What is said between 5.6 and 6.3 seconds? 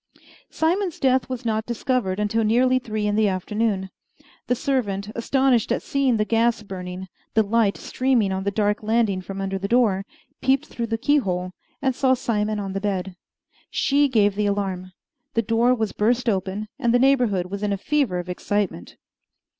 at seeing the